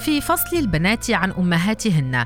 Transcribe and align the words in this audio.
في 0.00 0.20
فصل 0.20 0.56
البنات 0.56 1.10
عن 1.10 1.30
أمهاتهن. 1.30 2.24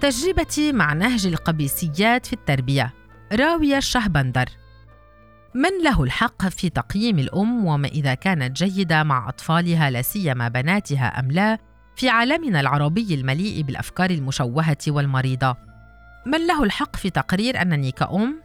تجربتي 0.00 0.72
مع 0.72 0.92
نهج 0.92 1.26
القبيسيات 1.26 2.26
في 2.26 2.32
التربية. 2.32 2.94
راوية 3.32 3.76
الشهبندر. 3.76 4.48
من 5.54 5.70
له 5.84 6.02
الحق 6.02 6.48
في 6.48 6.68
تقييم 6.70 7.18
الأم 7.18 7.64
وما 7.64 7.88
إذا 7.88 8.14
كانت 8.14 8.56
جيدة 8.64 9.02
مع 9.02 9.28
أطفالها 9.28 9.90
لا 9.90 10.02
سيما 10.02 10.48
بناتها 10.48 11.06
أم 11.06 11.30
لا 11.30 11.58
في 11.96 12.08
عالمنا 12.08 12.60
العربي 12.60 13.14
المليء 13.14 13.62
بالأفكار 13.62 14.10
المشوهة 14.10 14.78
والمريضة. 14.88 15.56
من 16.26 16.46
له 16.46 16.64
الحق 16.64 16.96
في 16.96 17.10
تقرير 17.10 17.62
أنني 17.62 17.90
كأم 17.90 18.42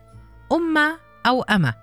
أمة 0.52 0.97
أو 1.25 1.41
أمة. 1.41 1.73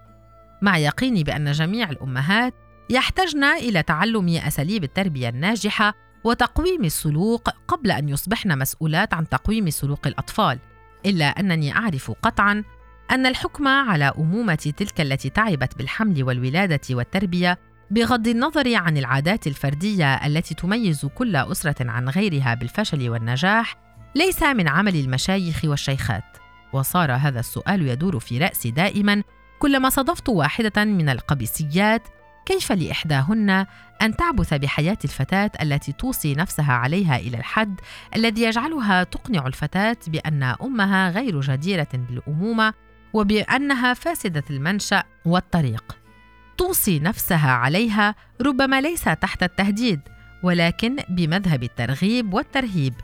مع 0.62 0.78
يقيني 0.78 1.24
بأن 1.24 1.52
جميع 1.52 1.90
الأمهات 1.90 2.54
يحتجن 2.90 3.44
إلى 3.44 3.82
تعلم 3.82 4.28
أساليب 4.28 4.84
التربية 4.84 5.28
الناجحة 5.28 6.07
وتقويم 6.28 6.84
السلوك 6.84 7.48
قبل 7.68 7.90
أن 7.90 8.08
يصبحن 8.08 8.58
مسؤولات 8.58 9.14
عن 9.14 9.28
تقويم 9.28 9.70
سلوك 9.70 10.06
الأطفال 10.06 10.58
إلا 11.06 11.24
أنني 11.24 11.76
أعرف 11.76 12.10
قطعاً 12.10 12.64
أن 13.10 13.26
الحكم 13.26 13.68
على 13.68 14.12
أمومة 14.18 14.72
تلك 14.76 15.00
التي 15.00 15.30
تعبت 15.30 15.78
بالحمل 15.78 16.22
والولادة 16.22 16.80
والتربية 16.90 17.58
بغض 17.90 18.28
النظر 18.28 18.74
عن 18.74 18.96
العادات 18.96 19.46
الفردية 19.46 20.14
التي 20.14 20.54
تميز 20.54 21.06
كل 21.06 21.36
أسرة 21.36 21.90
عن 21.90 22.08
غيرها 22.08 22.54
بالفشل 22.54 23.10
والنجاح 23.10 23.76
ليس 24.14 24.42
من 24.42 24.68
عمل 24.68 24.96
المشايخ 24.96 25.60
والشيخات. 25.64 26.24
وصار 26.72 27.12
هذا 27.12 27.40
السؤال 27.40 27.88
يدور 27.88 28.18
في 28.18 28.38
رأسي 28.38 28.70
دائما 28.70 29.22
كلما 29.58 29.88
صادفت 29.88 30.28
واحدة 30.28 30.84
من 30.84 31.08
القبيسيات 31.08 32.02
كيف 32.48 32.72
لإحداهن 32.72 33.66
أن 34.02 34.16
تعبث 34.16 34.54
بحياة 34.54 34.98
الفتاة 35.04 35.50
التي 35.62 35.92
توصي 35.92 36.34
نفسها 36.34 36.72
عليها 36.72 37.16
إلى 37.16 37.36
الحد 37.36 37.80
الذي 38.16 38.42
يجعلها 38.42 39.04
تقنع 39.04 39.46
الفتاة 39.46 39.96
بأن 40.06 40.42
أمها 40.42 41.10
غير 41.10 41.40
جديرة 41.40 41.88
بالأمومة 41.92 42.74
وبأنها 43.12 43.94
فاسدة 43.94 44.44
المنشأ 44.50 45.02
والطريق. 45.24 45.98
توصي 46.58 46.98
نفسها 46.98 47.50
عليها 47.50 48.14
ربما 48.42 48.80
ليس 48.80 49.04
تحت 49.04 49.42
التهديد 49.42 50.00
ولكن 50.42 50.96
بمذهب 51.08 51.62
الترغيب 51.62 52.34
والترهيب 52.34 52.94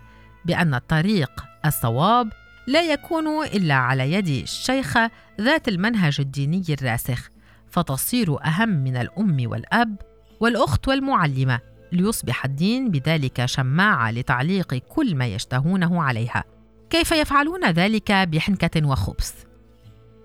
بأن 0.45 0.75
الطريق 0.75 1.31
الصواب 1.67 2.33
لا 2.67 2.83
يكون 2.83 3.45
إلا 3.45 3.75
على 3.75 4.13
يد 4.13 4.29
الشيخة 4.29 5.11
ذات 5.41 5.69
المنهج 5.69 6.17
الديني 6.21 6.65
الراسخ 6.69 7.34
فتصير 7.75 8.45
أهم 8.45 8.69
من 8.69 8.97
الأم 8.97 9.37
والأب 9.51 9.97
والأخت 10.41 10.89
والمعلمة 10.89 11.61
ليصبح 11.93 12.45
الدين 12.45 12.91
بذلك 12.91 13.45
شماعة 13.45 14.11
لتعليق 14.11 14.75
كل 14.75 15.17
ما 15.17 15.27
يشتهونه 15.27 16.03
عليها. 16.03 16.45
كيف 16.91 17.13
يفعلون 17.13 17.71
ذلك 17.71 18.13
بحنكة 18.13 18.87
وخبث؟ 18.89 19.45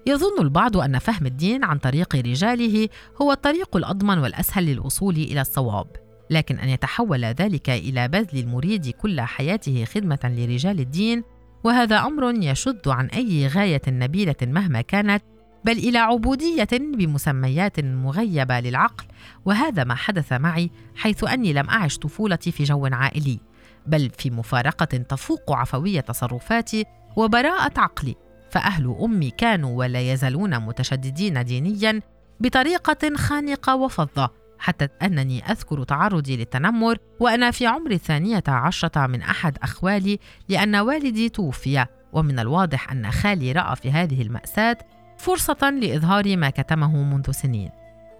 يظن 0.08 0.42
البعض 0.42 0.78
أن 0.78 1.00
فهم 1.00 1.26
الدين 1.26 1.64
عن 1.64 1.78
طريق 1.78 2.16
رجاله 2.16 2.90
هو 3.22 3.32
الطريق 3.32 3.76
الأضمن 3.76 4.18
والأسهل 4.18 4.66
للوصول 4.66 5.16
إلى 5.16 5.42
الصواب 5.42 5.88
لكن 6.30 6.60
أن 6.60 6.70
يتحول 6.70 7.26
ذلك 7.26 7.70
إلى 7.70 8.08
بذل 8.08 8.40
المريد 8.40 8.90
كل 8.90 9.22
حياته 9.22 9.86
خدمة 9.86 10.20
لرجال 10.24 10.80
الدين 10.80 11.24
وهذا 11.64 11.98
أمر 11.98 12.34
يشد 12.44 12.88
عن 12.88 13.06
أي 13.06 13.48
غاية 13.48 13.82
نبيلة 13.88 14.36
مهما 14.42 14.82
كانت 14.82 15.24
بل 15.66 15.78
إلى 15.78 15.98
عبودية 15.98 16.68
بمسميات 16.72 17.80
مغيبة 17.80 18.60
للعقل 18.60 19.06
وهذا 19.46 19.84
ما 19.84 19.96
حدث 19.96 20.34
معي 20.34 20.72
حيث 20.96 21.24
أني 21.24 21.54
لم 21.54 21.70
أعش 21.70 21.98
طفولتي 21.98 22.52
في 22.52 22.64
جو 22.64 22.86
عائلي 22.86 23.40
بل 23.86 24.10
في 24.18 24.30
مفارقة 24.30 24.86
تفوق 24.86 25.52
عفوية 25.52 26.00
تصرفاتي 26.00 26.86
وبراءة 27.16 27.80
عقلي 27.80 28.16
فأهل 28.52 28.96
أمي 29.02 29.30
كانوا 29.30 29.78
ولا 29.78 30.14
يزالون 30.14 30.60
متشددين 30.60 31.44
دينيا 31.44 32.02
بطريقة 32.40 33.16
خانقة 33.16 33.76
وفظة 33.76 34.30
حتى 34.60 34.88
أنني 35.02 35.52
أذكر 35.52 35.84
تعرضي 35.84 36.38
للتنمر 36.38 36.98
وأنا 37.20 37.52
في 37.52 37.68
عمر 37.68 37.92
الثانية 37.92 38.44
عشرة 38.48 39.08
من 39.08 39.22
أحد 39.22 39.58
أخوالي 39.64 40.20
لأن 40.50 40.76
والدي 40.76 41.30
توفي 41.30 41.86
ومن 42.14 42.40
الواضح 42.40 42.92
أن 42.92 43.12
خالي 43.12 43.52
رأى 43.52 43.76
في 43.76 43.92
هذه 43.92 44.22
المأساة 44.22 44.78
فرصة 45.20 45.70
لإظهار 45.70 46.38
ما 46.38 46.50
كتمه 46.50 47.04
منذ 47.04 47.32
سنين. 47.32 47.70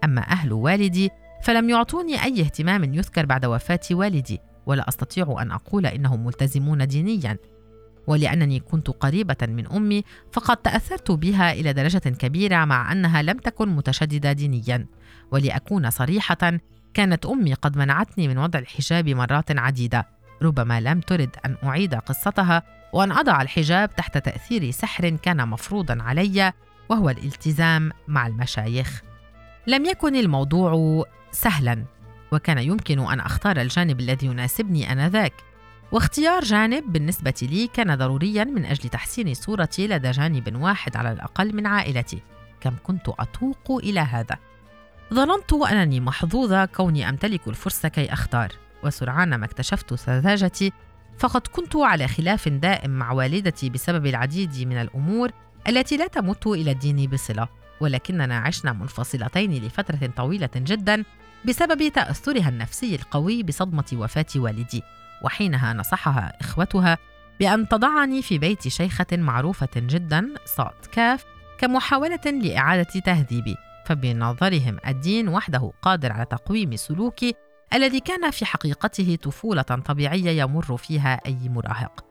أما 0.04 0.20
أهل 0.20 0.52
والدي 0.52 1.10
فلم 1.42 1.70
يعطوني 1.70 2.22
أي 2.24 2.40
اهتمام 2.40 2.94
يذكر 2.94 3.26
بعد 3.26 3.46
وفاة 3.46 3.80
والدي 3.90 4.40
ولا 4.66 4.88
أستطيع 4.88 5.36
أن 5.42 5.50
أقول 5.50 5.86
إنهم 5.86 6.24
ملتزمون 6.24 6.86
دينيا. 6.86 7.38
ولأنني 8.06 8.60
كنت 8.60 8.90
قريبة 8.90 9.36
من 9.42 9.66
أمي 9.66 10.04
فقد 10.32 10.56
تأثرت 10.56 11.10
بها 11.10 11.52
إلى 11.52 11.72
درجة 11.72 11.98
كبيرة 11.98 12.64
مع 12.64 12.92
أنها 12.92 13.22
لم 13.22 13.38
تكن 13.38 13.68
متشددة 13.68 14.32
دينيا. 14.32 14.86
ولأكون 15.30 15.90
صريحة 15.90 16.52
كانت 16.94 17.26
أمي 17.26 17.54
قد 17.54 17.78
منعتني 17.78 18.28
من 18.28 18.38
وضع 18.38 18.58
الحجاب 18.58 19.08
مرات 19.08 19.58
عديدة. 19.58 20.08
ربما 20.42 20.80
لم 20.80 21.00
ترد 21.00 21.36
أن 21.46 21.56
أعيد 21.64 21.94
قصتها 21.94 22.62
وأن 22.92 23.12
أضع 23.12 23.42
الحجاب 23.42 23.96
تحت 23.96 24.18
تأثير 24.18 24.70
سحر 24.70 25.10
كان 25.10 25.48
مفروضا 25.48 26.02
علي. 26.02 26.52
وهو 26.90 27.10
الالتزام 27.10 27.90
مع 28.08 28.26
المشايخ. 28.26 29.02
لم 29.66 29.84
يكن 29.84 30.16
الموضوع 30.16 31.04
سهلا 31.32 31.84
وكان 32.32 32.58
يمكن 32.58 32.98
أن 32.98 33.20
أختار 33.20 33.60
الجانب 33.60 34.00
الذي 34.00 34.26
يناسبني 34.26 34.92
آنذاك. 34.92 35.32
واختيار 35.92 36.44
جانب 36.44 36.92
بالنسبة 36.92 37.34
لي 37.42 37.66
كان 37.66 37.94
ضروريا 37.96 38.44
من 38.44 38.64
أجل 38.64 38.88
تحسين 38.88 39.34
صورتي 39.34 39.86
لدى 39.86 40.10
جانب 40.10 40.56
واحد 40.56 40.96
على 40.96 41.12
الأقل 41.12 41.56
من 41.56 41.66
عائلتي 41.66 42.22
كم 42.60 42.74
كنت 42.82 43.08
أتوق 43.08 43.70
إلى 43.70 44.00
هذا. 44.00 44.38
ظننت 45.14 45.52
أنني 45.52 46.00
محظوظة 46.00 46.64
كوني 46.64 47.08
أمتلك 47.08 47.48
الفرصة 47.48 47.88
كي 47.88 48.12
أختار 48.12 48.48
وسرعان 48.84 49.34
ما 49.34 49.44
اكتشفت 49.44 49.94
سذاجتي 49.94 50.72
فقد 51.18 51.46
كنت 51.46 51.76
على 51.76 52.08
خلاف 52.08 52.48
دائم 52.48 52.90
مع 52.90 53.12
والدتي 53.12 53.70
بسبب 53.70 54.06
العديد 54.06 54.68
من 54.68 54.76
الأمور 54.76 55.30
التي 55.68 55.96
لا 55.96 56.06
تمت 56.06 56.46
إلى 56.46 56.70
الدين 56.70 57.10
بصلة 57.10 57.48
ولكننا 57.80 58.38
عشنا 58.38 58.72
منفصلتين 58.72 59.64
لفترة 59.64 60.10
طويلة 60.16 60.50
جدا 60.56 61.04
بسبب 61.44 61.88
تأثرها 61.88 62.48
النفسي 62.48 62.94
القوي 62.94 63.42
بصدمة 63.42 63.84
وفاة 63.92 64.26
والدي 64.36 64.82
وحينها 65.22 65.72
نصحها 65.72 66.32
إخوتها 66.40 66.98
بأن 67.40 67.68
تضعني 67.68 68.22
في 68.22 68.38
بيت 68.38 68.68
شيخة 68.68 69.06
معروفة 69.12 69.68
جدا 69.76 70.34
صاد 70.44 70.86
كاف 70.92 71.24
كمحاولة 71.58 72.20
لإعادة 72.26 73.00
تهذيبي 73.00 73.56
فبنظرهم 73.86 74.78
الدين 74.86 75.28
وحده 75.28 75.72
قادر 75.82 76.12
على 76.12 76.24
تقويم 76.24 76.76
سلوكي 76.76 77.34
الذي 77.74 78.00
كان 78.00 78.30
في 78.30 78.44
حقيقته 78.44 79.18
طفولة 79.22 79.62
طبيعية 79.62 80.42
يمر 80.42 80.76
فيها 80.76 81.20
أي 81.26 81.48
مراهق. 81.48 82.09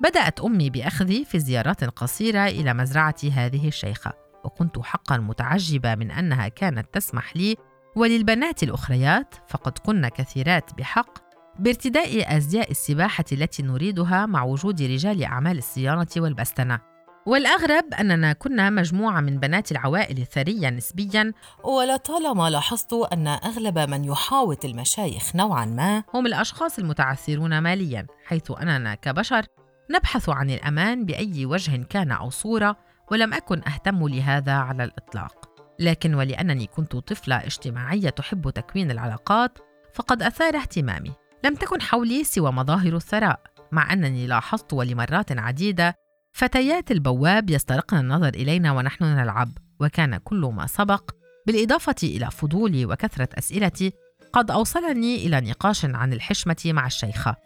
بدأت 0.00 0.40
أمي 0.40 0.70
بأخذي 0.70 1.24
في 1.24 1.38
زيارات 1.38 1.84
قصيرة 1.84 2.46
إلى 2.46 2.74
مزرعة 2.74 3.16
هذه 3.32 3.68
الشيخة، 3.68 4.12
وكنت 4.44 4.78
حقا 4.78 5.16
متعجبة 5.16 5.94
من 5.94 6.10
أنها 6.10 6.48
كانت 6.48 6.94
تسمح 6.94 7.36
لي 7.36 7.56
وللبنات 7.96 8.62
الأخريات 8.62 9.34
فقد 9.48 9.78
كن 9.78 10.08
كثيرات 10.08 10.74
بحق 10.74 11.18
بارتداء 11.58 12.36
أزياء 12.36 12.70
السباحة 12.70 13.24
التي 13.32 13.62
نريدها 13.62 14.26
مع 14.26 14.42
وجود 14.42 14.82
رجال 14.82 15.24
أعمال 15.24 15.58
الصيانة 15.58 16.06
والبستنة. 16.16 16.80
والأغرب 17.26 17.94
أننا 18.00 18.32
كنا 18.32 18.70
مجموعة 18.70 19.20
من 19.20 19.40
بنات 19.40 19.72
العوائل 19.72 20.18
الثرية 20.18 20.70
نسبياً. 20.70 21.32
ولطالما 21.64 22.50
لاحظت 22.50 22.92
أن 23.12 23.26
أغلب 23.26 23.78
من 23.78 24.04
يحاوط 24.04 24.64
المشايخ 24.64 25.36
نوعاً 25.36 25.64
ما 25.64 26.02
هم 26.14 26.26
الأشخاص 26.26 26.78
المتعثرون 26.78 27.58
مالياً 27.58 28.06
حيث 28.24 28.50
أننا 28.50 28.94
كبشر 28.94 29.46
نبحث 29.90 30.28
عن 30.28 30.50
الأمان 30.50 31.04
بأي 31.04 31.46
وجه 31.46 31.82
كان 31.90 32.10
أو 32.12 32.30
صورة 32.30 32.76
ولم 33.10 33.34
أكن 33.34 33.62
أهتم 33.68 34.08
لهذا 34.08 34.52
على 34.52 34.84
الإطلاق. 34.84 35.50
لكن 35.78 36.14
ولأنني 36.14 36.66
كنت 36.66 36.96
طفلة 36.96 37.36
اجتماعية 37.36 38.10
تحب 38.10 38.50
تكوين 38.50 38.90
العلاقات 38.90 39.58
فقد 39.94 40.22
أثار 40.22 40.56
اهتمامي. 40.56 41.12
لم 41.44 41.54
تكن 41.54 41.82
حولي 41.82 42.24
سوى 42.24 42.52
مظاهر 42.52 42.96
الثراء 42.96 43.40
مع 43.72 43.92
أنني 43.92 44.26
لاحظت 44.26 44.72
ولمرات 44.72 45.38
عديدة 45.38 45.94
فتيات 46.32 46.90
البواب 46.90 47.50
يسترقن 47.50 47.96
النظر 47.98 48.28
إلينا 48.28 48.72
ونحن 48.72 49.04
نلعب 49.04 49.48
وكان 49.80 50.16
كل 50.16 50.50
ما 50.54 50.66
سبق 50.66 51.10
بالإضافة 51.46 51.94
إلى 52.02 52.30
فضولي 52.30 52.86
وكثرة 52.86 53.28
أسئلتي 53.38 53.92
قد 54.32 54.50
أوصلني 54.50 55.26
إلى 55.26 55.40
نقاش 55.40 55.84
عن 55.84 56.12
الحشمة 56.12 56.56
مع 56.66 56.86
الشيخة. 56.86 57.36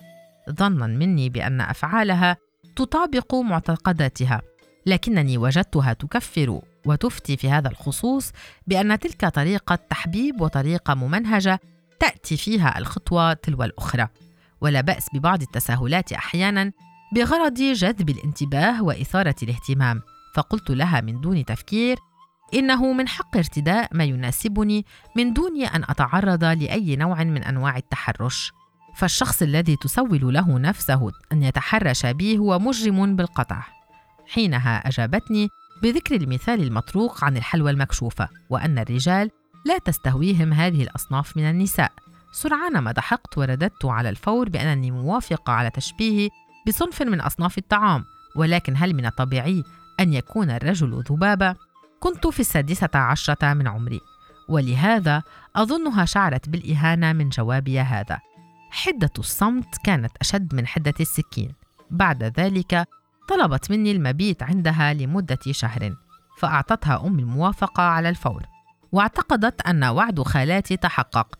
ظنا 0.50 0.86
مني 0.86 1.28
بأن 1.28 1.60
أفعالها 1.60 2.36
تطابق 2.76 3.34
معتقداتها 3.34 4.42
لكنني 4.86 5.38
وجدتها 5.38 5.92
تكفر 5.92 6.60
وتفتي 6.86 7.36
في 7.36 7.50
هذا 7.50 7.68
الخصوص 7.68 8.32
بأن 8.66 8.98
تلك 8.98 9.24
طريقة 9.26 9.74
تحبيب 9.74 10.40
وطريقة 10.40 10.94
ممنهجة 10.94 11.60
تأتي 12.00 12.36
فيها 12.36 12.78
الخطوة 12.78 13.32
تلو 13.32 13.62
الأخرى. 13.62 14.08
ولا 14.60 14.80
بأس 14.80 15.06
ببعض 15.14 15.42
التساهلات 15.42 16.12
أحيانا 16.12 16.72
بغرض 17.14 17.54
جذب 17.54 18.10
الانتباه 18.10 18.82
وإثارة 18.82 19.34
الاهتمام. 19.42 20.02
فقلت 20.34 20.70
لها 20.70 21.00
من 21.00 21.20
دون 21.20 21.44
تفكير 21.44 21.98
إنه 22.54 22.92
من 22.92 23.08
حق 23.08 23.36
ارتداء 23.36 23.88
ما 23.92 24.04
يناسبني 24.04 24.86
من 25.16 25.32
دون 25.32 25.62
أن 25.62 25.82
أتعرض 25.88 26.44
لأي 26.44 26.96
نوع 26.96 27.24
من 27.24 27.42
أنواع 27.42 27.76
التحرش. 27.76 28.52
فالشخص 28.96 29.42
الذي 29.42 29.76
تسول 29.76 30.34
له 30.34 30.58
نفسه 30.58 31.10
أن 31.32 31.42
يتحرش 31.42 32.06
بي 32.06 32.38
هو 32.38 32.58
مجرم 32.58 33.16
بالقطع. 33.16 33.62
حينها 34.28 34.88
أجابتني 34.88 35.48
بذكر 35.82 36.14
المثال 36.16 36.62
المطروق 36.62 37.24
عن 37.24 37.36
الحلوى 37.36 37.70
المكشوفة 37.70 38.28
وأن 38.50 38.78
الرجال 38.78 39.30
لا 39.66 39.78
تستهويهم 39.78 40.52
هذه 40.52 40.82
الأصناف 40.82 41.36
من 41.36 41.50
النساء. 41.50 41.92
سرعان 42.32 42.78
ما 42.78 42.92
ضحكت 42.92 43.38
ورددت 43.38 43.84
على 43.84 44.08
الفور 44.08 44.48
بأنني 44.48 44.90
موافقة 44.90 45.52
على 45.52 45.70
تشبيهي 45.70 46.28
بصنف 46.66 47.02
من 47.02 47.20
أصناف 47.20 47.58
الطعام. 47.58 48.04
ولكن 48.36 48.74
هل 48.76 48.94
من 48.94 49.06
الطبيعي 49.06 49.64
أن 50.00 50.12
يكون 50.12 50.50
الرجل 50.50 51.04
ذبابة؟ 51.10 51.56
كنت 52.00 52.26
في 52.26 52.40
السادسة 52.40 52.90
عشرة 52.94 53.54
من 53.54 53.68
عمري. 53.68 54.00
ولهذا 54.48 55.22
أظنها 55.56 56.04
شعرت 56.04 56.48
بالإهانة 56.48 57.12
من 57.12 57.28
جوابي 57.28 57.80
هذا. 57.80 58.18
حدة 58.70 59.10
الصمت 59.18 59.76
كانت 59.84 60.12
أشد 60.20 60.54
من 60.54 60.66
حدة 60.66 60.94
السكين. 61.00 61.52
بعد 61.90 62.22
ذلك 62.22 62.88
طلبت 63.28 63.70
مني 63.70 63.92
المبيت 63.92 64.42
عندها 64.42 64.94
لمدة 64.94 65.38
شهر 65.50 65.94
فأعطتها 66.38 67.06
أم 67.06 67.18
الموافقة 67.18 67.82
على 67.82 68.08
الفور 68.08 68.42
واعتقدت 68.92 69.60
أن 69.60 69.84
وعد 69.84 70.22
خالاتي 70.22 70.76
تحقق 70.76 71.38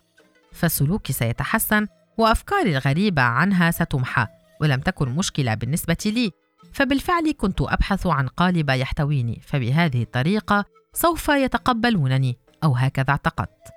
فسلوكي 0.53 1.13
سيتحسن 1.13 1.87
وأفكاري 2.19 2.77
الغريبة 2.77 3.23
عنها 3.23 3.71
ستمحى 3.71 4.27
ولم 4.61 4.81
تكن 4.81 5.09
مشكلة 5.09 5.55
بالنسبة 5.55 5.97
لي 6.07 6.31
فبالفعل 6.73 7.33
كنت 7.39 7.61
أبحث 7.61 8.07
عن 8.07 8.29
قالب 8.29 8.71
يحتويني 8.71 9.41
فبهذه 9.47 10.03
الطريقة 10.03 10.65
سوف 10.93 11.29
يتقبلونني 11.29 12.39
أو 12.65 12.77
هكذا 12.77 13.11
اعتقدت. 13.11 13.73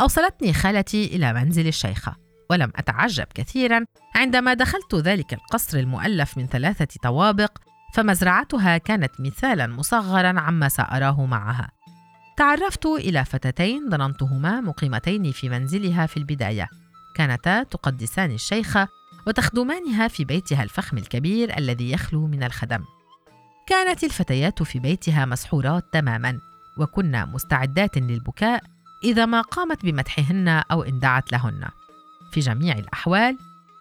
أوصلتني 0.00 0.52
خالتي 0.52 1.04
إلى 1.04 1.32
منزل 1.32 1.66
الشيخة. 1.66 2.27
ولم 2.50 2.72
أتعجب 2.76 3.26
كثيرا. 3.34 3.84
عندما 4.14 4.54
دخلت 4.54 4.94
ذلك 4.94 5.34
القصر 5.34 5.78
المؤلف 5.78 6.38
من 6.38 6.46
ثلاثة 6.46 6.88
طوابق 7.02 7.58
فمزرعتها 7.94 8.78
كانت 8.78 9.20
مثالا 9.20 9.66
مصغرا 9.66 10.40
عما 10.40 10.68
سأراه 10.68 11.26
معها. 11.26 11.70
تعرفت 12.36 12.86
إلى 12.86 13.24
فتاتين 13.24 13.90
ظننتهما 13.90 14.60
مقيمتين 14.60 15.32
في 15.32 15.48
منزلها 15.48 16.06
في 16.06 16.16
البداية. 16.16 16.68
كانتا 17.14 17.62
تقدسان 17.62 18.30
الشيخة 18.30 18.88
وتخدمانها 19.26 20.08
في 20.08 20.24
بيتها 20.24 20.62
الفخم 20.62 20.98
الكبير 20.98 21.58
الذي 21.58 21.90
يخلو 21.90 22.26
من 22.26 22.42
الخدم. 22.42 22.84
كانت 23.66 24.04
الفتيات 24.04 24.62
في 24.62 24.78
بيتها 24.78 25.24
مسحورات 25.24 25.84
تماما 25.92 26.40
وكنا 26.78 27.24
مستعدات 27.24 27.98
للبكاء 27.98 28.62
إذا 29.04 29.26
ما 29.26 29.40
قامت 29.40 29.84
بمدحهن 29.84 30.48
أو 30.48 30.82
إن 30.82 30.98
دعت 30.98 31.32
لهن. 31.32 31.68
في 32.32 32.40
جميع 32.40 32.78
الأحوال 32.78 33.38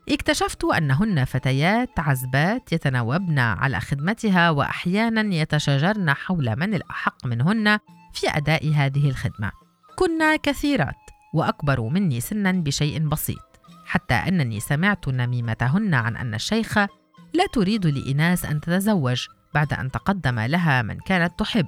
اكتشفت 0.09 0.63
أنهن 0.63 1.25
فتيات 1.25 1.99
عزبات 1.99 2.73
يتناوبن 2.73 3.39
على 3.39 3.79
خدمتها 3.79 4.49
واحيانا 4.49 5.35
يتشاجرن 5.35 6.13
حول 6.13 6.55
من 6.55 6.73
الأحق 6.73 7.25
منهن 7.25 7.79
في 8.13 8.29
أداء 8.29 8.73
هذه 8.73 9.09
الخدمة. 9.09 9.51
كنا 9.95 10.35
كثيرات 10.35 10.95
وأكبر 11.33 11.81
مني 11.81 12.19
سنا 12.19 12.51
بشيء 12.51 13.07
بسيط 13.07 13.59
حتى 13.85 14.13
أنني 14.13 14.59
سمعت 14.59 15.07
نميمتهن 15.07 15.93
عن 15.93 16.17
أن 16.17 16.33
الشيخه 16.33 16.88
لا 17.33 17.45
تريد 17.53 17.85
لإناس 17.85 18.45
أن 18.45 18.61
تتزوج 18.61 19.27
بعد 19.53 19.73
أن 19.73 19.91
تقدم 19.91 20.39
لها 20.39 20.81
من 20.81 21.00
كانت 21.00 21.39
تحب 21.39 21.67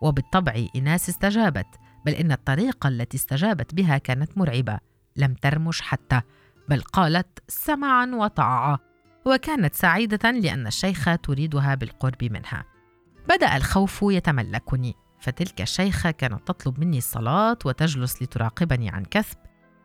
وبالطبع 0.00 0.66
إناس 0.76 1.08
استجابت 1.08 1.66
بل 2.06 2.12
إن 2.12 2.32
الطريقة 2.32 2.88
التي 2.88 3.16
استجابت 3.16 3.74
بها 3.74 3.98
كانت 3.98 4.38
مرعبة. 4.38 4.78
لم 5.16 5.34
ترمش 5.34 5.80
حتى 5.80 6.20
بل 6.68 6.80
قالت 6.80 7.38
سمعا 7.48 8.06
وطاعة 8.14 8.78
وكانت 9.26 9.74
سعيدة 9.74 10.30
لأن 10.30 10.66
الشيخة 10.66 11.14
تريدها 11.14 11.74
بالقرب 11.74 12.24
منها. 12.24 12.64
بدأ 13.28 13.56
الخوف 13.56 13.98
يتملكني 14.02 14.94
فتلك 15.20 15.60
الشيخة 15.60 16.10
كانت 16.10 16.48
تطلب 16.48 16.80
مني 16.80 16.98
الصلاة 16.98 17.58
وتجلس 17.64 18.22
لتراقبني 18.22 18.90
عن 18.90 19.04
كثب 19.04 19.36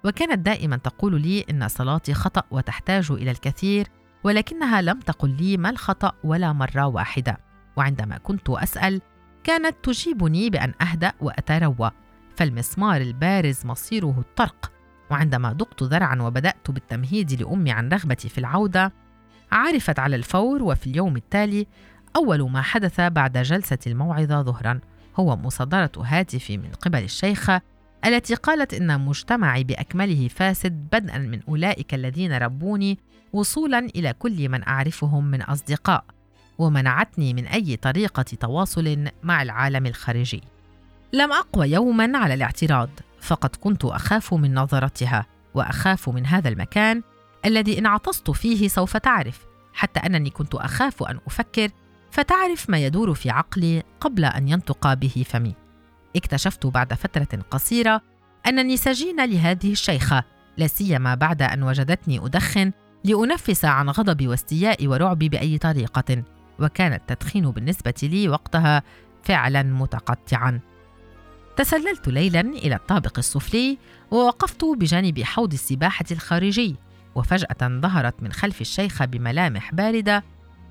وكانت 0.05 0.39
دائما 0.39 0.77
تقول 0.77 1.21
لي 1.21 1.45
إن 1.49 1.67
صلاتي 1.67 2.13
خطأ 2.13 2.43
وتحتاج 2.51 3.11
إلى 3.11 3.31
الكثير 3.31 3.87
ولكنها 4.23 4.81
لم 4.81 4.99
تقل 4.99 5.29
لي 5.29 5.57
ما 5.57 5.69
الخطأ 5.69 6.11
ولا 6.23 6.53
مرة 6.53 6.85
واحدة. 6.87 7.37
وعندما 7.77 8.17
كنت 8.17 8.49
أسأل 8.49 9.01
كانت 9.43 9.75
تجيبني 9.83 10.49
بأن 10.49 10.73
أهدأ 10.81 11.13
وأتروى 11.21 11.91
فالمسمار 12.35 13.01
البارز 13.01 13.65
مصيره 13.65 14.15
الطرق. 14.19 14.71
وعندما 15.09 15.55
ذقت 15.59 15.83
ذرعا 15.83 16.21
وبدأت 16.21 16.71
بالتمهيد 16.71 17.41
لأمي 17.41 17.71
عن 17.71 17.89
رغبتي 17.89 18.29
في 18.29 18.37
العودة 18.37 18.93
عرفت 19.51 19.99
على 19.99 20.15
الفور 20.15 20.63
وفي 20.63 20.87
اليوم 20.87 21.15
التالي 21.15 21.67
أول 22.15 22.51
ما 22.51 22.61
حدث 22.61 23.01
بعد 23.01 23.37
جلسة 23.37 23.77
الموعظة 23.87 24.41
ظهرا. 24.41 24.79
هو 25.15 25.35
مصادرة 25.35 25.91
هاتفي 25.97 26.57
من 26.57 26.71
قبل 26.81 27.03
الشيخة 27.03 27.61
التي 28.05 28.35
قالت 28.35 28.73
إن 28.73 29.01
مجتمعي 29.01 29.63
بأكمله 29.63 30.27
فاسد 30.27 30.71
بدءا 30.71 31.17
من 31.17 31.41
أولئك 31.49 31.93
الذين 31.93 32.33
ربوني 32.33 32.99
وصولا 33.33 33.79
إلى 33.79 34.13
كل 34.13 34.49
من 34.49 34.67
أعرفهم 34.67 35.25
من 35.25 35.41
أصدقاء 35.41 36.03
ومنعتني 36.57 37.33
من 37.33 37.47
أي 37.47 37.75
طريقة 37.75 38.23
تواصل 38.23 39.05
مع 39.23 39.41
العالم 39.41 39.85
الخارجي. 39.85 40.41
لم 41.13 41.31
أقوى 41.33 41.67
يوما 41.67 42.17
على 42.17 42.33
الاعتراض. 42.33 42.89
فقد 43.25 43.55
كنت 43.55 43.85
أخاف 43.85 44.33
من 44.33 44.53
نظرتها 44.53 45.25
وأخاف 45.53 46.09
من 46.09 46.25
هذا 46.25 46.49
المكان 46.49 47.03
الذي 47.45 47.79
إن 47.79 47.85
عطست 47.85 48.31
فيه 48.31 48.67
سوف 48.67 48.97
تعرف. 48.97 49.45
حتى 49.73 49.99
أنني 49.99 50.29
كنت 50.29 50.55
أخاف 50.55 51.03
أن 51.03 51.19
أفكر 51.27 51.69
فتعرف 52.11 52.69
ما 52.69 52.77
يدور 52.77 53.13
في 53.13 53.29
عقلي 53.29 53.83
قبل 53.99 54.25
أن 54.25 54.47
ينطق 54.47 54.93
به 54.93 55.25
فمي. 55.29 55.55
اكتشفت 56.15 56.65
بعد 56.65 56.93
فترة 56.93 57.41
قصيرة 57.51 58.01
أنني 58.47 58.77
سجينة 58.77 59.25
لهذه 59.25 59.71
الشيخة 59.71 60.23
لا 60.57 60.67
سيما 60.67 61.15
بعد 61.15 61.41
أن 61.41 61.63
وجدتني 61.63 62.19
أدخن 62.25 62.71
لأنفس 63.03 63.65
عن 63.65 63.89
غضبي 63.89 64.27
واستيائي 64.27 64.87
ورعبي 64.87 65.29
بأي 65.29 65.57
طريقة 65.57 66.23
وكان 66.59 66.93
التدخين 66.93 67.51
بالنسبة 67.51 67.93
لي 68.03 68.29
وقتها 68.29 68.83
فعلا 69.23 69.63
متقطعا. 69.63 70.59
تسللت 71.57 72.07
ليلا 72.07 72.39
إلى 72.39 72.75
الطابق 72.75 73.17
السفلي 73.17 73.77
ووقفت 74.11 74.65
بجانب 74.65 75.23
حوض 75.23 75.53
السباحة 75.53 76.05
الخارجي 76.11 76.75
وفجأة 77.15 77.57
ظهرت 77.61 78.23
من 78.23 78.31
خلف 78.31 78.61
الشيخة 78.61 79.05
بملامح 79.05 79.73
باردة 79.73 80.23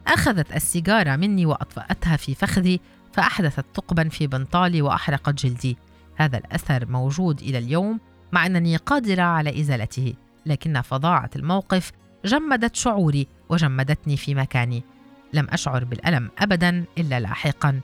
أخذت 0.07 0.53
السيجارة 0.57 1.17
مني 1.17 1.47
وأطفأتها 1.47 2.17
في 2.17 2.35
فخذي 2.35 2.81
فأحدثت 3.13 3.65
ثقبا 3.75 4.09
في 4.09 4.27
بنطالي 4.27 4.83
وأحرقت 4.83 5.45
جلدي. 5.47 5.77
هذا 6.17 6.39
الأثر 6.39 6.87
موجود 6.87 7.41
إلى 7.41 7.59
اليوم 7.59 8.01
مع 8.33 8.47
أنني 8.47 8.77
قادرة 8.77 9.23
على 9.23 9.61
إزالته 9.61 10.15
لكن 10.47 10.81
فظاعة 10.81 11.31
الموقف 11.37 11.93
جمدت 12.25 12.77
شعوري 12.77 13.27
وجمدتني 13.49 14.17
في 14.17 14.35
مكاني. 14.35 14.85
لم 15.33 15.47
أشعر 15.51 15.85
بالألم 15.85 16.31
أبدا 16.39 16.85
إلا 16.99 17.21
لاحقا. 17.21 17.81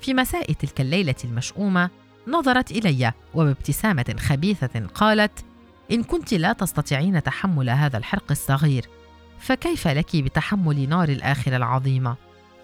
في 0.00 0.14
مساء 0.14 0.52
تلك 0.52 0.80
الليلة 0.80 1.14
المشؤومة 1.24 1.90
نظرت 2.28 2.70
إلي 2.70 3.12
وبابتسامة 3.34 4.14
خبيثة 4.18 4.86
قالت 4.94 5.44
إن 5.90 6.02
كنت 6.02 6.34
لا 6.34 6.52
تستطيعين 6.52 7.22
تحمل 7.22 7.70
هذا 7.70 7.98
الحرق 7.98 8.30
الصغير 8.30 8.88
فكيف 9.38 9.88
لك 9.88 10.16
بتحمل 10.16 10.88
نار 10.88 11.08
الآخرة 11.08 11.56
العظيمة؟ 11.56 12.16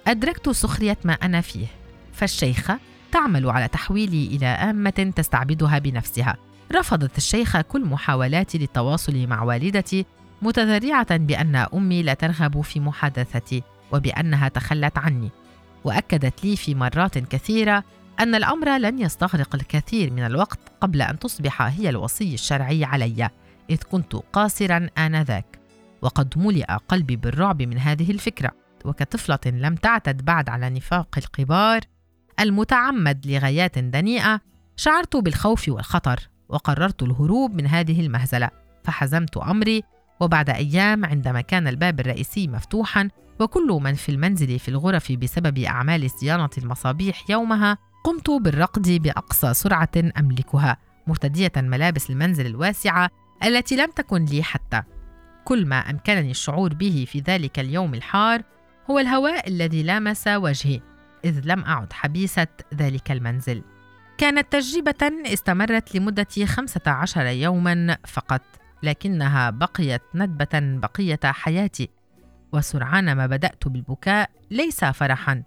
أدركت 0.06 0.48
سخرية 0.48 0.98
ما 1.04 1.12
أنا 1.12 1.40
فيه 1.40 1.66
فالشيخة 2.12 2.78
تعمل 3.12 3.50
على 3.50 3.68
تحويلي 3.68 4.26
إلى 4.26 4.46
آمة 4.46 5.12
تستعبدها 5.16 5.78
بنفسها 5.78 6.36
رفضت 6.72 7.16
الشيخة 7.16 7.60
كل 7.60 7.84
محاولاتي 7.84 8.58
للتواصل 8.58 9.26
مع 9.26 9.42
والدتي 9.42 10.06
متذرعة 10.42 11.16
بأن 11.16 11.56
أمي 11.56 12.02
لا 12.02 12.14
ترغب 12.14 12.60
في 12.60 12.80
محادثتي 12.80 13.62
وبأنها 13.92 14.48
تخلت 14.48 14.98
عني 14.98 15.30
وأكدت 15.84 16.44
لي 16.44 16.56
في 16.56 16.74
مرات 16.74 17.18
كثيرة 17.18 17.84
أن 18.20 18.34
الأمر 18.34 18.78
لن 18.78 18.98
يستغرق 18.98 19.54
الكثير 19.54 20.12
من 20.12 20.26
الوقت 20.26 20.58
قبل 20.80 21.02
أن 21.02 21.18
تصبح 21.18 21.62
هي 21.62 21.88
الوصي 21.88 22.34
الشرعي 22.34 22.84
علي 22.84 23.30
إذ 23.70 23.82
كنت 23.82 24.16
قاصرا 24.16 24.88
آنذاك. 24.98 25.60
وقد 26.02 26.38
ملئ 26.38 26.64
قلبي 26.64 27.16
بالرعب 27.16 27.62
من 27.62 27.78
هذه 27.78 28.10
الفكرة. 28.10 28.50
وكطفلة 28.84 29.38
لم 29.46 29.74
تعتد 29.74 30.24
بعد 30.24 30.48
على 30.48 30.70
نفاق 30.70 31.08
الكبار 31.18 31.80
المتعمد 32.40 33.26
لغايات 33.26 33.78
دنيئة 33.78 34.40
شعرت 34.76 35.16
بالخوف 35.16 35.68
والخطر 35.68 36.28
وقررت 36.48 37.02
الهروب 37.02 37.54
من 37.54 37.66
هذه 37.66 38.00
المهزلة. 38.00 38.50
فحزمت 38.84 39.36
أمري 39.36 39.82
وبعد 40.20 40.50
أيام 40.50 41.04
عندما 41.04 41.40
كان 41.40 41.68
الباب 41.68 42.00
الرئيسي 42.00 42.48
مفتوحا 42.48 43.08
وكل 43.40 43.78
من 43.82 43.94
في 43.94 44.08
المنزل 44.08 44.58
في 44.58 44.68
الغرف 44.68 45.12
بسبب 45.12 45.58
أعمال 45.58 46.10
صيانة 46.10 46.50
المصابيح 46.58 47.30
يومها 47.30 47.78
قمت 48.04 48.30
بالرقد 48.30 48.88
بأقصى 49.02 49.54
سرعة 49.54 49.90
أملكها 50.18 50.76
مرتدية 51.06 51.52
ملابس 51.56 52.10
المنزل 52.10 52.46
الواسعة 52.46 53.10
التي 53.44 53.76
لم 53.76 53.90
تكن 53.90 54.24
لي 54.24 54.42
حتى. 54.42 54.82
كل 55.44 55.66
ما 55.66 55.76
أمكنني 55.76 56.30
الشعور 56.30 56.74
به 56.74 57.06
في 57.08 57.20
ذلك 57.20 57.58
اليوم 57.58 57.94
الحار 57.94 58.42
هو 58.90 58.98
الهواء 58.98 59.48
الذي 59.48 59.82
لامس 59.82 60.28
وجهي 60.28 60.80
إذ 61.24 61.40
لم 61.44 61.64
أعد 61.64 61.92
حبيسة 61.92 62.46
ذلك 62.74 63.10
المنزل. 63.10 63.62
كانت 64.18 64.52
تجربة 64.52 65.12
استمرت 65.26 65.94
لمدة 65.94 66.26
15 66.44 67.26
يوما 67.26 67.98
فقط 68.06 68.42
لكنها 68.82 69.50
بقيت 69.50 70.02
ندبة 70.14 70.48
بقية 70.54 71.20
حياتي. 71.24 71.88
وسرعان 72.52 73.12
ما 73.12 73.26
بدأت 73.26 73.68
بالبكاء 73.68 74.30
ليس 74.50 74.84
فرحا. 74.84 75.42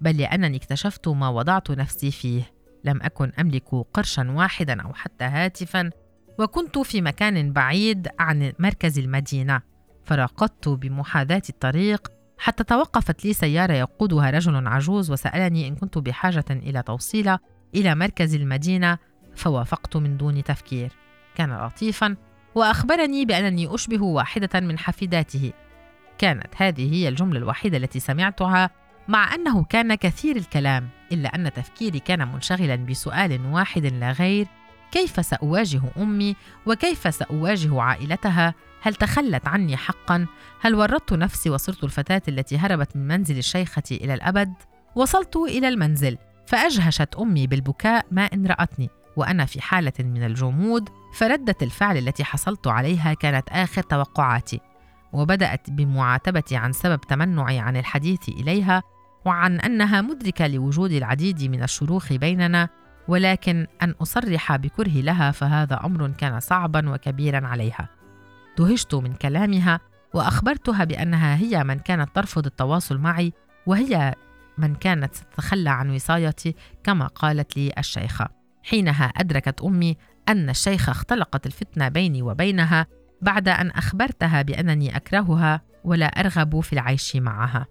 بل 0.00 0.16
لأنني 0.16 0.56
اكتشفت 0.56 1.08
ما 1.08 1.28
وضعت 1.28 1.70
نفسي 1.70 2.10
فيه. 2.10 2.42
لم 2.84 3.02
أكن 3.02 3.32
أملك 3.40 3.74
قرشا 3.94 4.30
واحدا 4.30 4.82
أو 4.82 4.94
حتى 4.94 5.24
هاتفا 5.24 5.90
وكنت 6.38 6.78
في 6.78 7.02
مكان 7.02 7.52
بعيد 7.52 8.08
عن 8.18 8.52
مركز 8.58 8.98
المدينة. 8.98 9.60
فراقدت 10.04 10.68
بمحاذاة 10.68 11.42
الطريق 11.48 12.08
حتى 12.38 12.64
توقفت 12.64 13.24
لي 13.24 13.32
سيارة 13.32 13.72
يقودها 13.72 14.30
رجل 14.30 14.66
عجوز 14.66 15.10
وسألني 15.10 15.68
إن 15.68 15.74
كنت 15.74 15.98
بحاجة 15.98 16.44
إلى 16.50 16.82
توصيلة 16.82 17.38
إلى 17.74 17.94
مركز 17.94 18.34
المدينة 18.34 18.98
فوافقت 19.36 19.96
من 19.96 20.16
دون 20.16 20.44
تفكير. 20.44 20.92
كان 21.34 21.56
لطيفا 21.56 22.16
وأخبرني 22.54 23.24
بأنني 23.24 23.74
أشبه 23.74 24.02
واحدة 24.02 24.60
من 24.60 24.78
حفيداته. 24.78 25.52
كانت 26.18 26.54
هذه 26.56 26.94
هي 26.94 27.08
الجملة 27.08 27.38
الوحيدة 27.38 27.76
التي 27.76 28.00
سمعتها 28.00 28.70
مع 29.08 29.34
أنه 29.34 29.64
كان 29.64 29.94
كثير 29.94 30.36
الكلام 30.36 30.88
إلا 31.12 31.34
أن 31.34 31.52
تفكيري 31.52 31.98
كان 31.98 32.32
منشغلا 32.32 32.76
بسؤال 32.76 33.40
واحد 33.52 33.86
لا 33.86 34.12
غير 34.12 34.46
كيف 34.92 35.26
سأواجه 35.26 35.82
أمي 35.96 36.36
وكيف 36.66 37.14
سأواجه 37.14 37.82
عائلتها؟ 37.82 38.54
هل 38.82 38.94
تخلت 38.94 39.48
عني 39.48 39.76
حقا؟ 39.76 40.26
هل 40.60 40.74
ورطت 40.74 41.12
نفسي 41.12 41.50
وصرت 41.50 41.84
الفتاة 41.84 42.22
التي 42.28 42.58
هربت 42.58 42.96
من 42.96 43.08
منزل 43.08 43.38
الشيخة 43.38 43.82
إلى 43.90 44.14
الأبد؟ 44.14 44.52
وصلت 44.94 45.36
إلى 45.36 45.68
المنزل 45.68 46.18
فأجهشت 46.46 47.14
أمي 47.14 47.46
بالبكاء 47.46 48.06
ما 48.10 48.24
إن 48.24 48.46
رأتني 48.46 48.90
وأنا 49.16 49.44
في 49.44 49.60
حالة 49.60 49.92
من 49.98 50.24
الجمود 50.24 50.88
فردة 51.14 51.56
الفعل 51.62 51.96
التي 51.96 52.24
حصلت 52.24 52.66
عليها 52.66 53.14
كانت 53.14 53.48
آخر 53.48 53.82
توقعاتي. 53.82 54.60
وبدأت 55.12 55.70
بمعاتبتي 55.70 56.56
عن 56.56 56.72
سبب 56.72 57.00
تمنعي 57.00 57.58
عن 57.58 57.76
الحديث 57.76 58.28
إليها 58.28 58.82
وعن 59.24 59.60
أنها 59.60 60.00
مدركة 60.00 60.46
لوجود 60.46 60.92
العديد 60.92 61.42
من 61.42 61.62
الشروخ 61.62 62.12
بيننا 62.12 62.68
ولكن 63.08 63.66
أن 63.82 63.94
أصرح 64.02 64.56
بكره 64.56 65.00
لها 65.00 65.30
فهذا 65.30 65.80
أمر 65.84 66.08
كان 66.08 66.40
صعبا 66.40 66.90
وكبيرا 66.90 67.46
عليها. 67.46 67.88
دهشت 68.58 68.94
من 68.94 69.12
كلامها 69.12 69.80
وأخبرتها 70.14 70.84
بأنها 70.84 71.36
هي 71.36 71.64
من 71.64 71.78
كانت 71.78 72.16
ترفض 72.16 72.46
التواصل 72.46 72.98
معي 72.98 73.32
وهي 73.66 74.14
من 74.58 74.74
كانت 74.74 75.14
ستتخلى 75.14 75.70
عن 75.70 75.90
وصايتي 75.90 76.54
كما 76.84 77.06
قالت 77.06 77.56
لي 77.56 77.72
الشيخة. 77.78 78.28
حينها 78.62 79.04
أدركت 79.04 79.60
أمي 79.60 79.96
أن 80.28 80.50
الشيخة 80.50 80.90
اختلقت 80.90 81.46
الفتنة 81.46 81.88
بيني 81.88 82.22
وبينها 82.22 82.86
بعد 83.22 83.48
أن 83.48 83.70
أخبرتها 83.70 84.42
بأنني 84.42 84.96
أكرهها 84.96 85.60
ولا 85.84 86.06
أرغب 86.06 86.60
في 86.60 86.72
العيش 86.72 87.16
معها. 87.16 87.66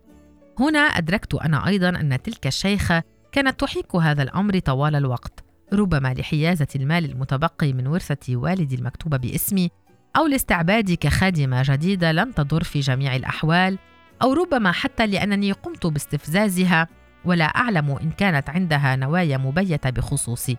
هنا 0.60 0.79
أدركت 0.79 1.36
أنا 1.36 1.68
أيضا 1.68 1.89
أن 1.89 2.22
تلك 2.22 2.48
الشيخة 2.48 3.03
كانت 3.32 3.60
تحيك 3.60 3.96
هذا 3.96 4.24
الأمر 4.24 4.60
طوال 4.60 4.96
الوقت 4.96 5.44
ربما 5.74 6.13
لحيازة 6.13 6.68
المال 6.75 7.06
المتبقي 7.06 7.74
من 7.74 7.88
ورثة 7.88 8.36
والدي 8.36 8.75
المكتوبة 8.75 9.18
باسمي 9.18 9.70
أو 10.18 10.27
لاستعبادي 10.27 10.96
كخادمة 10.96 11.62
جديدة 11.65 12.12
لن 12.12 12.34
تضر 12.34 12.63
في 12.63 12.79
جميع 12.79 13.15
الأحوال 13.15 13.77
أو 14.22 14.34
ربما 14.34 14.72
حتى 14.72 15.08
لأنني 15.08 15.51
قمت 15.51 15.86
باستفزازها 15.86 16.88
ولا 17.25 17.46
أعلم 17.46 17.91
إن 18.01 18.12
كانت 18.12 18.50
عندها 18.50 18.96
نوايا 18.96 19.38
مبيتة 19.38 19.89
بخصوصي. 19.89 20.58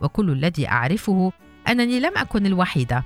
وكل 0.00 0.30
الذي 0.30 0.68
أعرفه 0.68 1.32
أنني 1.68 2.00
لم 2.00 2.12
أكن 2.16 2.46
الوحيدة. 2.46 3.04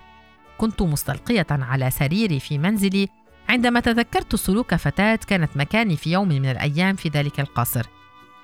كنت 0.58 0.82
مستلقية 0.82 1.46
على 1.50 1.90
سريري 1.90 2.40
في 2.40 2.58
منزلي 2.58 3.08
عندما 3.48 3.80
تذكرت 3.80 4.36
سلوك 4.36 4.74
فتاة 4.74 5.18
كانت 5.26 5.56
مكاني 5.56 5.96
في 5.96 6.12
يوم 6.12 6.28
من 6.28 6.46
الأيام 6.46 6.96
في 6.96 7.08
ذلك 7.08 7.40
القصر. 7.40 7.86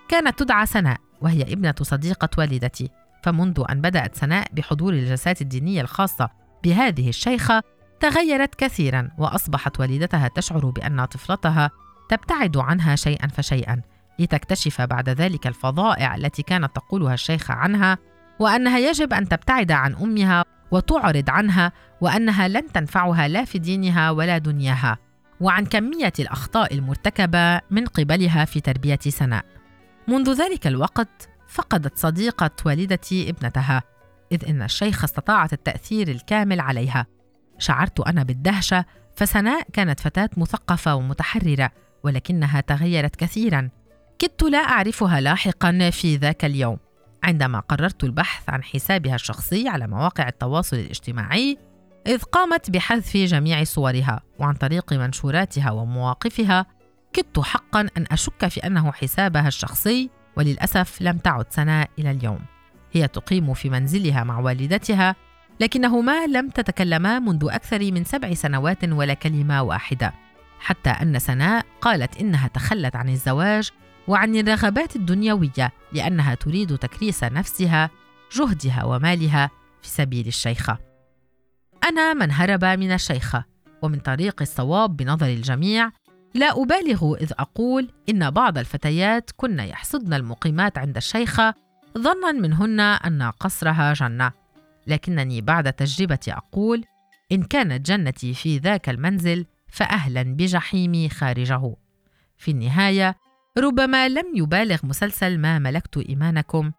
كانت 0.09 0.39
تدعى 0.39 0.67
سناء 0.67 0.97
وهي 1.21 1.43
ابنة 1.43 1.75
صديقة 1.83 2.29
والدتي. 2.39 2.91
فمنذ 3.23 3.65
أن 3.71 3.81
بدأت 3.81 4.15
سناء 4.15 4.47
بحضور 4.53 4.93
الجلسات 4.93 5.43
الدينية 5.43 5.81
الخاصة 5.81 6.29
بهذه 6.65 7.09
الشيخة 7.09 7.63
تغيرت 8.01 8.55
كثيرا 8.55 9.11
وأصبحت 9.19 9.81
والدتها 9.81 10.29
تشعر 10.29 10.67
بأن 10.67 11.05
طفلتها 11.05 11.71
تبتعد 12.09 12.57
عنها 12.57 12.97
شيئا 12.97 13.29
فشيئا 13.29 13.83
لتكتشف 14.19 14.81
بعد 14.81 15.09
ذلك 15.09 15.47
الفظائع 15.47 16.15
التي 16.15 16.43
كانت 16.43 16.77
تقولها 16.77 17.15
الشيخة 17.15 17.55
عنها 17.55 17.99
وأنها 18.41 18.79
يجب 18.79 19.13
أن 19.13 19.29
تبتعد 19.29 19.73
عن 19.73 19.95
أمها 19.95 20.45
وتعرض 20.71 21.31
عنها 21.31 21.73
وأنها 22.01 22.49
لن 22.49 22.73
تنفعها 22.73 23.29
لا 23.29 23.45
في 23.45 23.59
دينها 23.59 24.11
ولا 24.11 24.39
دنياها 24.39 24.99
وعن 25.41 25.67
كمية 25.67 26.13
الأخطاء 26.19 26.75
المرتكبة 26.75 27.61
من 27.71 27.87
قبلها 27.87 28.45
في 28.45 28.61
تربية 28.61 28.99
سناء. 29.09 29.45
منذ 30.09 30.33
ذلك 30.33 30.67
الوقت 30.67 31.29
فقدت 31.49 31.99
صديقة 31.99 32.51
والدتي 32.67 33.31
ابنتها 33.31 33.83
إذ 34.33 34.49
إن 34.49 34.63
الشيخ 34.63 35.05
استطاعت 35.05 35.53
التأثير 35.53 36.09
الكامل 36.09 36.61
عليها. 36.61 37.07
شعرت 37.59 38.01
أنا 38.01 38.23
بالدهشة 38.23 38.85
فسناء 39.17 39.63
كانت 39.73 40.01
فتاة 40.01 40.31
مثقفة 40.37 40.95
ومتحررة 40.95 41.71
ولكنها 42.05 42.61
تغيرت 42.61 43.17
كثيرا. 43.17 43.71
كدت 44.19 44.43
لا 44.43 44.59
أعرفها 44.59 45.21
لاحقا 45.21 45.91
في 45.91 46.17
ذاك 46.17 46.45
اليوم. 46.45 46.79
عندما 47.25 47.61
قررت 47.61 48.05
البحث 48.05 48.49
عن 48.49 48.63
حسابها 48.63 49.15
الشخصي 49.15 49.69
على 49.69 49.87
مواقع 49.87 50.29
التواصل 50.29 50.77
الاجتماعي 50.77 51.59
إذ 52.07 52.23
قامت 52.23 52.71
بحذف 52.71 53.17
جميع 53.17 53.65
صورها 53.65 54.21
وعن 54.39 54.55
طريق 54.55 54.93
منشوراتها 54.93 55.71
ومواقفها 55.71 56.67
كدت 57.13 57.41
حقا 57.41 57.81
أن 57.81 58.05
أشك 58.11 58.49
في 58.49 58.67
أنه 58.67 58.93
حسابها 58.93 59.49
الشخصي 59.49 60.11
وللأسف 60.37 61.03
لم 61.03 61.19
تعد 61.19 61.47
سناء 61.51 61.91
إلى 61.99 62.11
اليوم. 62.11 62.39
هي 62.93 63.09
تقيم 63.09 63.55
في 63.55 63.71
منزلها 63.71 64.25
مع 64.25 64.39
والدتها 64.39 65.17
لكنهما 65.61 66.27
لم 66.27 66.49
تتكلما 66.49 67.19
منذ 67.19 67.49
أكثر 67.51 67.93
من 67.93 68.05
سبع 68.05 68.35
سنوات 68.35 68.85
ولا 68.85 69.15
كلمة 69.15 69.63
واحدة. 69.63 70.15
حتى 70.61 70.91
أن 70.91 71.19
سناء 71.19 71.67
قالت 71.81 72.21
إنها 72.21 72.49
تخلت 72.49 72.97
عن 72.97 73.09
الزواج 73.09 73.71
وعن 74.09 74.37
الرغبات 74.37 74.97
الدنيوية 74.97 75.73
لأنها 75.93 76.35
تريد 76.35 76.79
تكريس 76.79 77.25
نفسها 77.25 77.91
جهدها 78.33 78.85
ومالها 78.85 79.51
في 79.83 79.89
سبيل 79.89 80.27
الشيخة. 80.27 80.79
أنا 81.85 82.15
من 82.15 82.31
هرب 82.33 82.65
من 82.65 82.93
الشيخة 82.93 83.45
ومن 83.83 83.99
طريق 83.99 84.37
الصواب 84.41 84.97
بنظر 84.97 85.27
الجميع 85.27 85.91
لا 86.35 86.63
أبالغ 86.63 87.15
إذ 87.21 87.33
أقول 87.39 87.89
إن 88.09 88.31
بعض 88.31 88.59
الفتيات 88.59 89.31
كن 89.37 89.59
يحسدن 89.59 90.15
المقيمات 90.15 90.79
عند 90.79 90.97
الشيخة 90.97 91.55
ظنا 91.99 92.33
منهن 92.33 92.81
أن 92.81 93.23
قصرها 93.23 93.93
جنة. 93.93 94.33
لكنني 94.87 95.41
بعد 95.41 95.73
تجربة 95.73 96.19
أقول 96.29 96.85
إن 97.33 97.43
كانت 97.43 97.87
جنتي 97.87 98.35
في 98.35 98.59
ذاك 98.59 98.89
المنزل 98.89 99.47
فأهلا 99.69 100.23
بجحيمي 100.23 101.09
خارجه. 101.09 101.75
في 102.37 102.51
النهاية 102.51 103.17
ربما 103.59 104.09
لم 104.09 104.25
يبالغ 104.35 104.79
مسلسل 104.83 105.39
ما 105.39 105.59
ملكت 105.59 105.97
إيمانكم. 105.97 106.73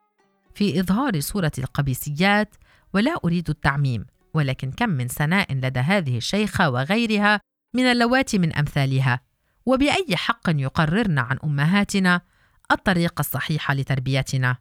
في 0.55 0.79
إظهار 0.79 1.19
صورة 1.19 1.51
القبيسيات 1.57 2.55
ولا 2.93 3.15
أريد 3.25 3.49
التعميم 3.49 4.05
ولكن 4.33 4.71
كم 4.71 4.89
من 4.89 5.07
سناء 5.07 5.53
لدى 5.53 5.79
هذه 5.79 6.17
الشيخة 6.17 6.69
وغيرها 6.69 7.41
من 7.75 7.83
اللواتي 7.83 8.37
من 8.37 8.53
أمثالها. 8.53 9.19
وبأي 9.65 10.15
حق 10.15 10.49
يقررن 10.49 11.19
عن 11.19 11.37
أمهاتنا 11.43 12.21
الطريق 12.71 13.13
الصحيح 13.19 13.71
لتربيتنا؟ 13.71 14.57